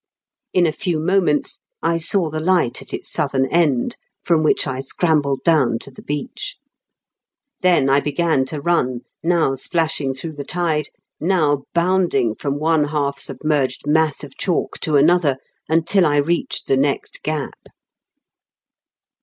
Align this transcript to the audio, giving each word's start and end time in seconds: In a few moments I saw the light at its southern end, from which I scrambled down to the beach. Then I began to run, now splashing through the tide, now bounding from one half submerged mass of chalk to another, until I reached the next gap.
In 0.51 0.65
a 0.65 0.71
few 0.71 0.99
moments 0.99 1.59
I 1.83 1.99
saw 1.99 2.31
the 2.31 2.39
light 2.39 2.81
at 2.81 2.91
its 2.91 3.11
southern 3.11 3.45
end, 3.51 3.97
from 4.23 4.41
which 4.41 4.65
I 4.65 4.79
scrambled 4.79 5.43
down 5.45 5.77
to 5.77 5.91
the 5.91 6.01
beach. 6.01 6.55
Then 7.61 7.87
I 7.87 7.99
began 7.99 8.45
to 8.45 8.59
run, 8.59 9.01
now 9.21 9.53
splashing 9.53 10.13
through 10.15 10.33
the 10.33 10.43
tide, 10.43 10.87
now 11.19 11.65
bounding 11.75 12.33
from 12.33 12.57
one 12.57 12.85
half 12.85 13.19
submerged 13.19 13.85
mass 13.85 14.23
of 14.23 14.35
chalk 14.37 14.79
to 14.79 14.95
another, 14.95 15.37
until 15.69 16.07
I 16.07 16.17
reached 16.17 16.65
the 16.65 16.77
next 16.77 17.21
gap. 17.21 17.53